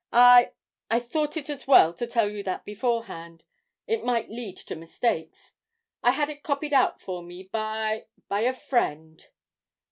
[0.11, 0.53] I
[0.89, 3.43] I thought it as well to tell you that beforehand;
[3.85, 5.53] it might lead to mistakes.
[6.01, 9.23] I had it copied out for me by by a friend.'